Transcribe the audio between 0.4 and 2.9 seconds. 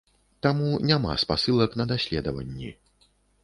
Таму няма спасылак на даследаванні.